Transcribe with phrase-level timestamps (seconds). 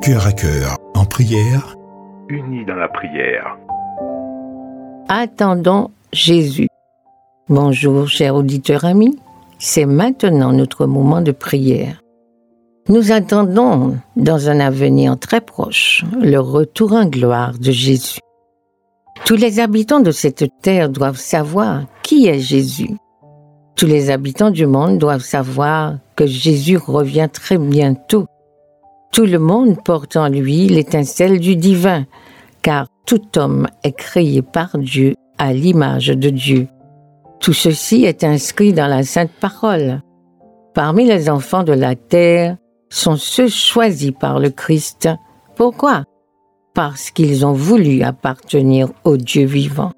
[0.00, 1.76] Cœur à cœur, en prière,
[2.28, 3.58] unis dans la prière.
[5.08, 6.68] Attendons Jésus.
[7.48, 9.18] Bonjour, chers auditeurs amis.
[9.58, 12.00] C'est maintenant notre moment de prière.
[12.88, 18.20] Nous attendons, dans un avenir très proche, le retour en gloire de Jésus.
[19.26, 22.96] Tous les habitants de cette terre doivent savoir qui est Jésus.
[23.78, 28.26] Tous les habitants du monde doivent savoir que Jésus revient très bientôt.
[29.12, 32.04] Tout le monde porte en lui l'étincelle du divin,
[32.60, 36.66] car tout homme est créé par Dieu à l'image de Dieu.
[37.38, 40.02] Tout ceci est inscrit dans la sainte parole.
[40.74, 42.56] Parmi les enfants de la terre
[42.90, 45.08] sont ceux choisis par le Christ.
[45.54, 46.02] Pourquoi?
[46.74, 49.92] Parce qu'ils ont voulu appartenir au Dieu vivant.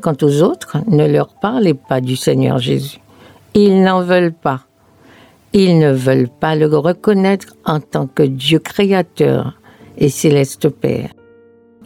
[0.00, 3.00] Quant aux autres, ne leur parlez pas du Seigneur Jésus.
[3.58, 4.66] Ils n'en veulent pas.
[5.54, 9.58] Ils ne veulent pas le reconnaître en tant que Dieu créateur
[9.96, 11.08] et céleste Père.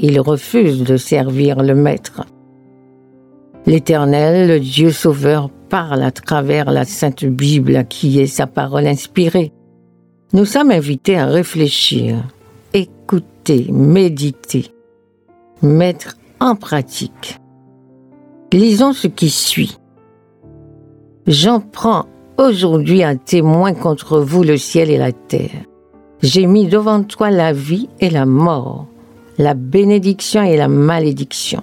[0.01, 2.27] Ils refusent de servir le Maître.
[3.67, 9.53] L'Éternel, le Dieu sauveur, parle à travers la Sainte Bible qui est sa parole inspirée.
[10.33, 12.17] Nous sommes invités à réfléchir,
[12.75, 14.73] écouter, méditer,
[15.62, 17.39] mettre en pratique.
[18.53, 19.80] Lisons ce qui suit.
[21.31, 22.06] J'en prends
[22.39, 25.62] aujourd'hui un témoin contre vous le ciel et la terre.
[26.25, 28.89] J'ai mis devant toi la vie et la mort,
[29.39, 31.62] la bénédiction et la malédiction.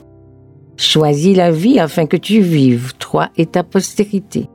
[0.77, 4.47] Choisis la vie afin que tu vives, toi et ta postérité.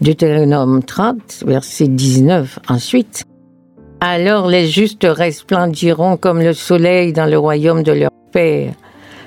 [0.00, 2.60] Deutéronome 30, verset 19.
[2.68, 3.24] Ensuite,
[3.98, 8.74] alors les justes resplendiront comme le soleil dans le royaume de leur Père.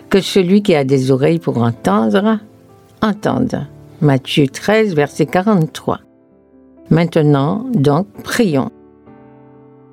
[0.09, 2.39] Que celui qui a des oreilles pour entendre,
[3.01, 3.67] entende.
[4.01, 5.99] Matthieu 13, verset 43.
[6.89, 8.71] Maintenant, donc, prions.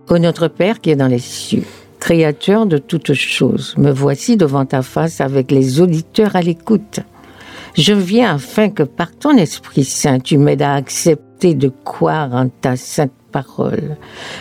[0.09, 1.65] Ô notre Père qui est dans les cieux,
[1.99, 7.01] Créateur de toutes choses, me voici devant ta face avec les auditeurs à l'écoute.
[7.75, 12.49] Je viens afin que par ton Esprit Saint, tu m'aides à accepter de croire en
[12.49, 13.97] ta sainte parole.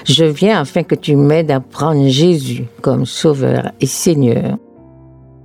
[0.06, 4.58] Je viens afin que tu m'aides à prendre Jésus comme Sauveur et Seigneur.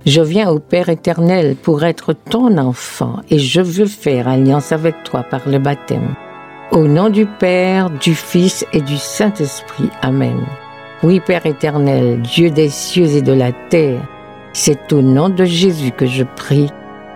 [0.05, 5.03] Je viens au Père éternel pour être ton enfant et je veux faire alliance avec
[5.03, 6.15] toi par le baptême.
[6.71, 9.89] Au nom du Père, du Fils et du Saint-Esprit.
[10.01, 10.39] Amen.
[11.03, 14.01] Oui, Père éternel, Dieu des cieux et de la terre,
[14.53, 16.71] c'est au nom de Jésus que je prie.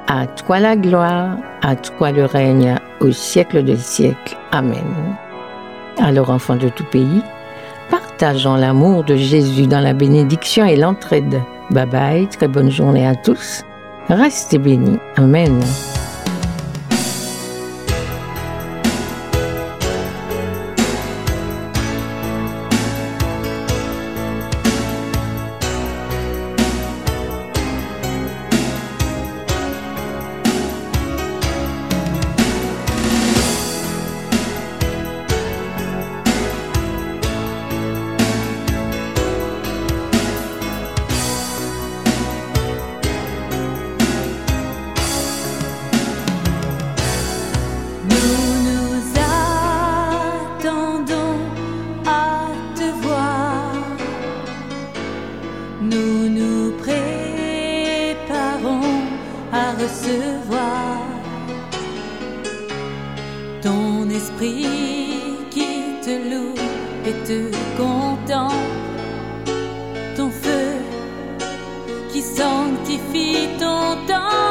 [0.07, 4.37] À toi la gloire, à toi le règne, au siècle des siècles.
[4.51, 5.15] Amen.
[5.97, 7.23] Alors, enfants de tout pays,
[7.89, 11.41] partageons l'amour de Jésus dans la bénédiction et l'entraide.
[11.71, 13.63] Bye bye, très bonne journée à tous.
[14.09, 14.99] Restez bénis.
[15.17, 15.61] Amen.
[59.85, 60.97] Recevoir
[63.61, 65.71] ton esprit qui
[66.05, 66.55] te loue
[67.05, 67.39] et te
[67.77, 68.71] contemple,
[70.15, 70.67] ton feu
[72.11, 74.45] qui sanctifie ton temps.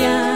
[0.00, 0.29] Jésus,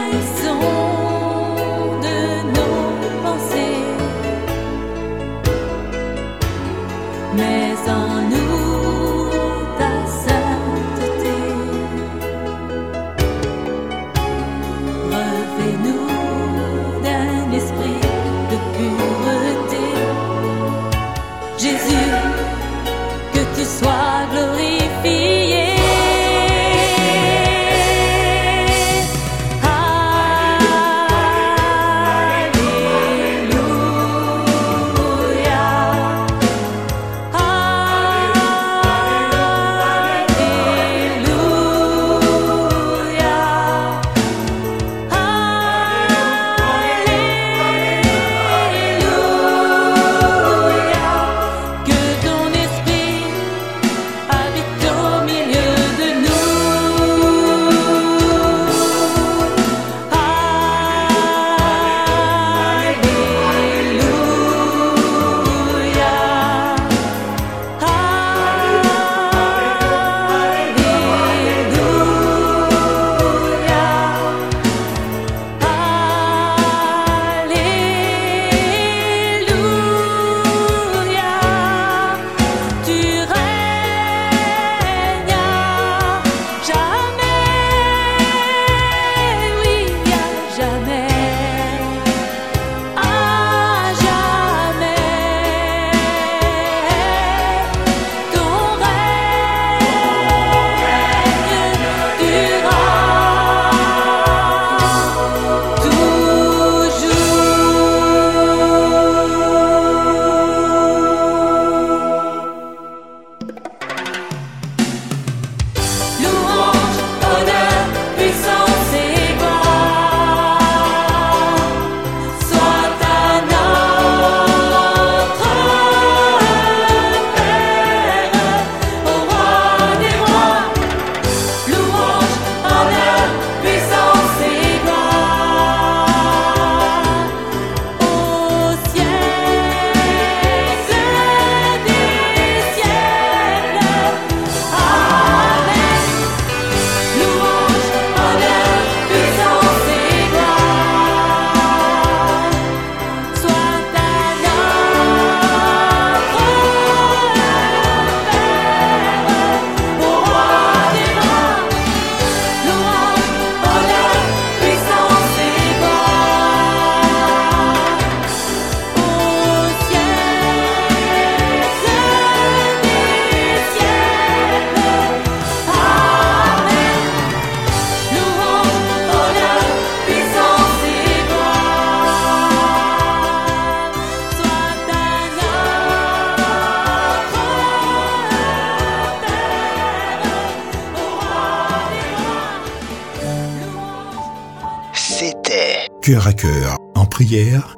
[195.07, 197.75] C'était Cœur à cœur en prière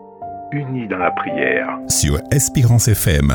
[0.53, 1.67] Unis dans la prière.
[1.89, 3.33] sur Espérance FM.